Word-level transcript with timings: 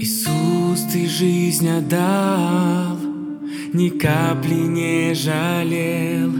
Иисус, 0.00 0.82
Ты 0.92 1.08
жизнь 1.08 1.68
отдал, 1.68 2.96
ни 3.72 3.88
капли 3.88 4.54
не 4.54 5.12
жалел. 5.12 6.30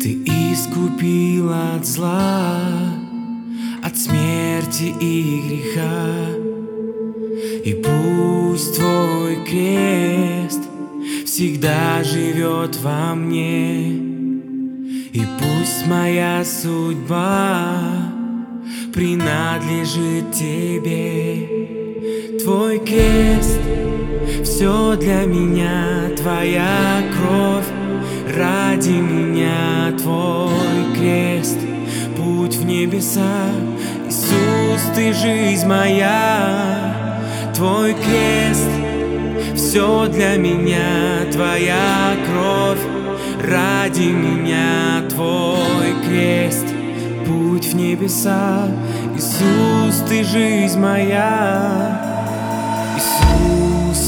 Ты 0.00 0.22
искупил 0.52 1.52
от 1.52 1.84
зла, 1.84 2.60
от 3.82 3.98
смерти 3.98 4.94
и 5.00 5.42
греха. 5.48 6.06
И 7.64 7.82
пусть 7.82 8.76
Твой 8.76 9.44
крест 9.44 10.60
всегда 11.24 12.04
живет 12.04 12.78
во 12.80 13.16
мне, 13.16 13.90
И 13.90 15.20
пусть 15.40 15.84
моя 15.88 16.44
судьба 16.44 17.82
принадлежит 18.92 20.30
Тебе. 20.30 21.85
Твой 22.46 22.78
крест, 22.78 23.58
все 24.44 24.94
для 24.94 25.24
меня, 25.24 26.10
Твоя 26.16 27.02
кровь. 27.12 27.66
Ради 28.38 28.90
меня, 28.90 29.92
Твой 30.00 30.94
крест, 30.96 31.58
путь 32.16 32.54
в 32.54 32.64
небеса, 32.64 33.48
Иисус, 34.06 34.80
Ты 34.94 35.12
жизнь 35.12 35.66
моя, 35.66 37.18
Твой 37.52 37.94
крест, 37.94 38.70
все 39.56 40.06
для 40.06 40.36
меня, 40.36 41.26
Твоя 41.32 42.14
кровь. 42.28 42.78
Ради 43.42 44.10
меня, 44.12 45.02
Твой 45.08 46.00
крест. 46.06 46.66
Путь 47.26 47.66
в 47.66 47.74
небеса. 47.74 48.68
Иисус, 49.16 50.08
Ты 50.08 50.22
жизнь 50.22 50.78
моя 50.78 52.05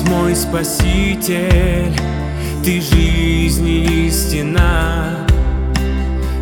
мой 0.08 0.34
Спаситель. 0.34 1.94
Ты 2.64 2.80
жизнь 2.80 3.68
и 3.68 4.06
истина. 4.08 5.26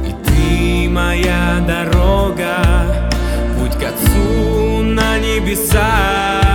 И 0.07 0.13
Ты 0.25 0.89
моя 0.89 1.65
дорога. 1.67 3.11
Путь 3.59 3.77
к 3.79 3.83
Отцу 3.83 4.83
на 4.83 5.19
небеса 5.19 6.46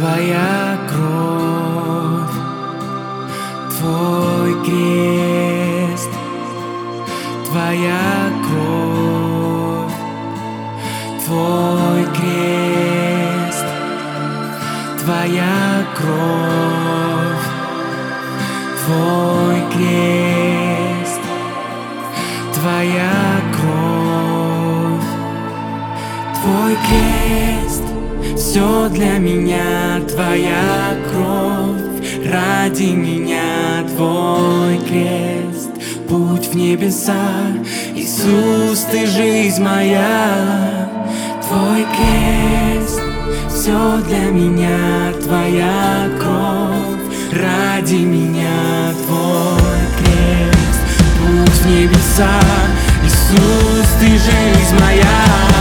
Твоя 0.00 0.78
кровь, 0.88 2.36
Твой 3.76 4.64
крест, 4.64 6.08
Твоя 7.50 8.32
кровь, 8.46 9.92
Твой 11.26 12.04
крест, 12.16 13.66
Твоя 15.04 15.84
кровь, 15.94 17.46
Твой 18.86 19.60
крест, 19.74 21.20
Твоя 22.54 23.42
кровь. 23.52 24.00
Твой 26.42 26.74
крест, 26.88 27.59
все 28.50 28.88
для 28.88 29.18
меня, 29.18 30.00
Твоя 30.08 30.96
кровь, 31.08 32.02
ради 32.26 32.90
меня 32.90 33.84
Твой 33.94 34.76
крест, 34.88 35.70
путь 36.08 36.48
в 36.48 36.56
небеса, 36.56 37.30
Иисус, 37.94 38.80
Ты 38.90 39.06
жизнь 39.06 39.62
моя, 39.62 40.90
Твой 41.46 41.86
крест, 41.94 43.00
все 43.48 43.98
для 44.08 44.32
меня, 44.32 45.12
Твоя 45.22 46.08
кровь, 46.18 47.40
ради 47.40 48.02
меня 48.02 48.92
Твой 49.06 49.80
крест, 50.00 50.80
путь 51.20 51.56
в 51.56 51.66
небеса, 51.66 52.40
Иисус, 53.04 53.86
Ты 54.00 54.08
жизнь 54.08 54.76
моя, 54.80 55.59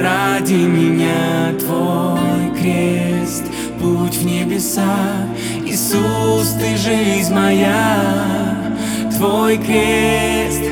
ради 0.00 0.54
меня 0.54 1.52
Твой 1.58 2.50
крест, 2.58 3.44
путь 3.80 4.16
в 4.16 4.24
небеса, 4.24 5.26
Иисус, 5.64 6.56
Ты 6.58 6.76
жизнь 6.76 7.34
моя, 7.34 8.74
Твой 9.16 9.58
крест, 9.58 10.62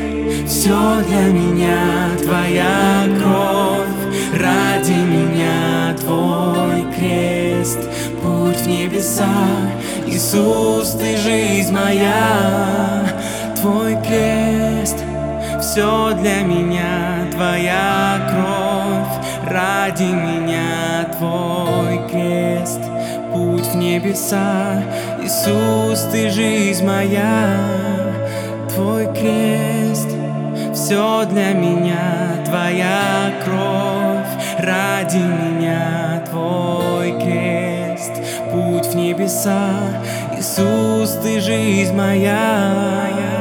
все 0.47 1.03
для 1.07 1.27
меня, 1.27 2.11
Твоя 2.23 3.05
кровь, 3.19 4.41
ради 4.41 4.93
меня 4.93 5.95
Твой 6.01 6.87
крест, 6.97 7.79
путь 8.23 8.57
в 8.57 8.67
небеса, 8.67 9.29
Иисус, 10.07 10.93
ты 10.93 11.17
жизнь 11.19 11.73
моя, 11.73 13.07
Твой 13.61 13.95
крест, 14.07 14.97
все 15.61 16.13
для 16.21 16.41
меня, 16.43 17.29
Твоя 17.33 18.27
кровь, 18.31 18.88
ради 19.49 20.05
меня 20.05 21.09
Твой 21.17 22.07
крест, 22.09 22.81
путь 23.33 23.67
в 23.67 23.77
небеса, 23.77 24.83
Иисус, 25.23 26.07
ты 26.13 26.29
жизнь 26.31 26.85
моя, 26.85 27.57
Твой 28.75 29.07
крест, 29.07 30.09
все 30.75 31.25
для 31.25 31.53
меня, 31.53 32.45
Твоя 32.45 33.33
кровь, 33.45 34.45
ради 34.59 35.17
меня 35.17 36.23
Твой 36.31 37.13
крест, 37.19 38.13
путь 38.53 38.87
в 38.87 38.95
небеса, 38.95 39.71
Иисус, 40.37 41.19
ты 41.23 41.41
жизнь 41.41 41.95
моя. 41.95 43.38